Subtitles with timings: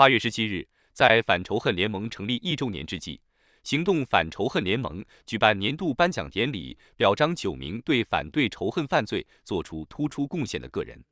[0.00, 3.20] 八月十七日，在反仇恨联盟成立一周年之际，
[3.62, 11.04] 行动反仇恨联盟举办年度颁奖典礼，表彰九名对反对仇恨犯罪做出突出贡献的个人。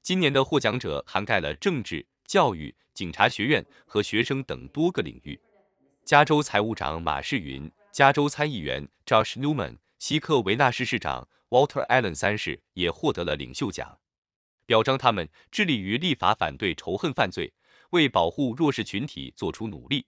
[0.00, 5.36] 今年的获奖者涵盖了政治、教育、警察学院和学生等多个领域。
[6.04, 13.98] 加州财务长马世云、加州参议员 Josh Newman、西克维纳市市长 Walter Allen 三世也获得了领袖奖，
[14.66, 17.52] 表彰他们致力于立法反对仇恨犯罪，
[17.91, 20.05] 为保护弱势群体做出努力。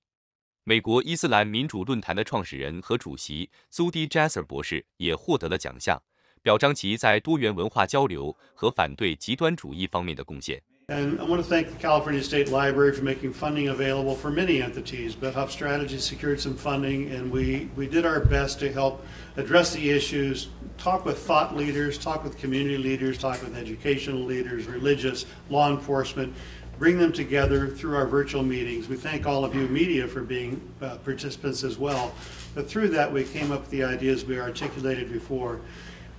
[0.64, 6.02] 美国伊斯兰民主论坛的创始人和主席 Zuhdi Jasser 博士也获得了奖项。
[6.42, 10.62] 表彰其在多元文化交流和反对极端主义方面的贡献。
[10.90, 15.16] And I want to thank the California State Library for making funding available for many entities.
[15.20, 19.02] But Hub Strategy secured some funding, and we, we did our best to help
[19.36, 24.66] address the issues, talk with thought leaders, talk with community leaders, talk with educational leaders,
[24.66, 26.34] religious, law enforcement,
[26.82, 28.88] bring them together through our virtual meetings.
[28.88, 32.14] We thank all of you, media, for being uh, participants as well.
[32.54, 35.60] But through that, we came up with the ideas we articulated before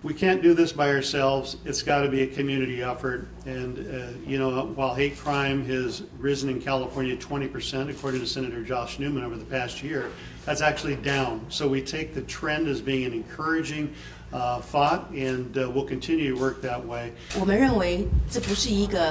[0.03, 1.57] we can't do this by ourselves.
[1.65, 3.27] It's got to be a community effort.
[3.47, 8.63] And, uh, you know, while hate crime has risen in California 20%, according to Senator
[8.63, 10.11] Josh Newman over the past year,
[10.45, 11.45] that's actually down.
[11.49, 13.93] So we take the trend as being an encouraging
[14.33, 17.13] uh, thought, and uh, we'll continue to work that way.
[17.41, 19.11] 我们认为这不是一个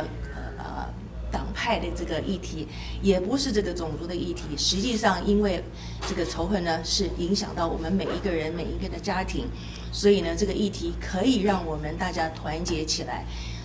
[0.58, 0.94] 呃党
[1.53, 2.67] 派的这个议题，
[3.03, 4.42] 也不是这个种族的议题。
[4.56, 5.62] 实际上，因为
[6.09, 9.47] 这个仇恨呢，是影响到我们每一个人、每一个的家庭。
[9.92, 13.25] 所以呢，这个议题可以让我们大家团结起来。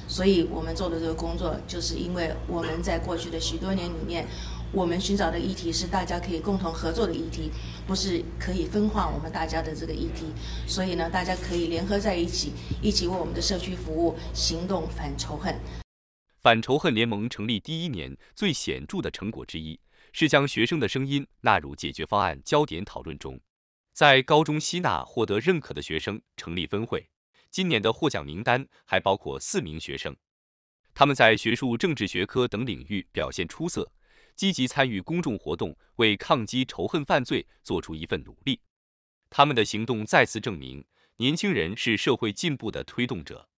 [0.10, 4.26] 所以我们做的这个工作，就是因为我们在过去的许多年里面，
[4.72, 7.52] 我们寻找的议题是大家可以共同合作的议题，
[7.86, 10.26] 不是可以分化我们大家的这个议题。
[10.66, 15.54] 所以呢，大家可以联合在一起，一起为我们的社区服务，行动反仇恨。
[16.42, 19.80] 反仇恨联盟成立第一年最显著的成果之一，
[20.14, 23.40] 是将学生的声音纳入解决方案焦点讨论中。
[23.94, 27.10] 在高中吸纳获得认可的学生成立分会。
[27.50, 30.16] 今年的获奖名单还包括四名学生，
[30.94, 33.92] 他们在学术、政治学科等领域表现出色，
[34.36, 38.60] 积极参与公众活动，为抗击仇恨犯罪做出一份努力。
[39.30, 40.86] 他们的行动再次证明，
[41.16, 43.50] 年轻人是社会进步的推动者。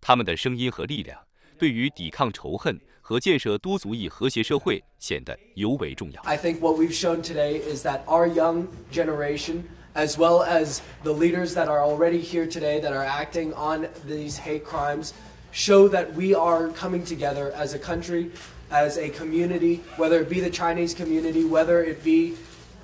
[0.00, 1.26] 他们的声音和力量，
[1.61, 6.21] 对于抵抗仇恨和建设多族裔和谐社会显得尤为重要。
[6.23, 9.63] I think what we've shown today is that our young generation
[9.97, 14.37] as well as the leaders that are already here today that are acting on these
[14.37, 15.11] hate crimes,
[15.51, 18.31] show that we are coming together as a country,
[18.69, 22.35] as a community, whether it be the Chinese community, whether it be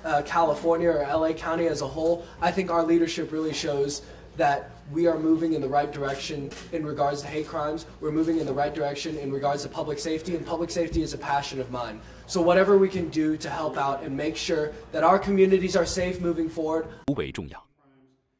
[0.04, 2.26] uh, California or LA County as a whole.
[2.42, 4.02] I think our leadership really shows
[4.38, 7.86] that we are moving in the right direction in regards to hate crimes.
[8.00, 11.14] We're moving in the right direction in regards to public safety, and public safety is
[11.14, 12.00] a passion of mine.
[12.26, 15.86] So whatever we can do to help out and make sure that our communities are
[15.86, 17.64] safe moving forward 尤为重要。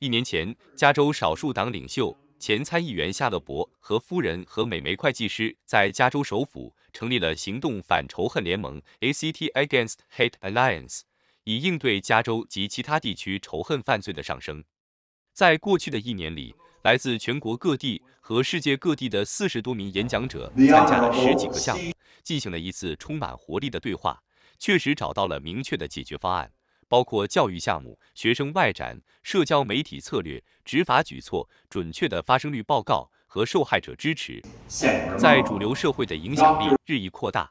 [0.00, 11.02] 一年前，加州少数党领袖前参议员夏勒伯和夫人和美媒会计师在加州首府成立了行动反仇恨联盟 （ACT Against Hate Alliance），
[11.44, 14.64] 以应对加州及其他地区仇恨犯罪的上升。
[15.39, 21.93] 在过去的一年里，来自全国各地和世界各地的四十多名演讲者参加了十几个项目，
[22.25, 24.21] 进行了一次充满活力的对话，
[24.57, 26.51] 确实找到了明确的解决方案，
[26.89, 34.43] 包括教育项目、学生外展、社交媒体策略、执法举措、准确的发生率报告和受害者支持，
[35.17, 37.49] 在主流社会的影响力日益扩大。